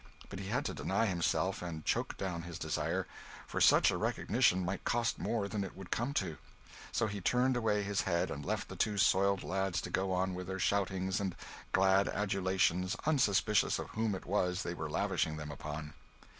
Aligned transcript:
But 0.29 0.39
he 0.39 0.47
had 0.47 0.65
to 0.65 0.73
deny 0.73 1.05
himself, 1.05 1.61
and 1.61 1.85
choke 1.85 2.17
down 2.17 2.41
his 2.41 2.57
desire, 2.57 3.05
for 3.45 3.61
such 3.61 3.91
a 3.91 3.97
recognition 3.97 4.65
might 4.65 4.83
cost 4.83 5.19
more 5.19 5.47
than 5.47 5.63
it 5.63 5.75
would 5.77 5.91
come 5.91 6.11
to: 6.15 6.37
so 6.91 7.05
he 7.05 7.21
turned 7.21 7.55
away 7.55 7.83
his 7.83 8.01
head, 8.01 8.31
and 8.31 8.43
left 8.43 8.67
the 8.67 8.75
two 8.75 8.97
soiled 8.97 9.43
lads 9.43 9.79
to 9.81 9.91
go 9.91 10.11
on 10.11 10.33
with 10.33 10.47
their 10.47 10.57
shoutings 10.57 11.19
and 11.19 11.35
glad 11.71 12.07
adulations, 12.09 12.95
unsuspicious 13.05 13.77
of 13.77 13.89
whom 13.91 14.15
it 14.15 14.25
was 14.25 14.63
they 14.63 14.73
were 14.73 14.89
lavishing 14.89 15.37
them 15.37 15.51
upon. 15.51 15.93